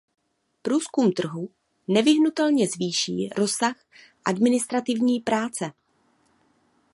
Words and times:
Průzkum 0.61 1.11
trhu 1.11 1.49
nevyhnutelně 1.87 2.67
zvýší 2.67 3.29
rozsah 3.37 3.75
administrativní 4.25 5.19
práce. 5.19 5.71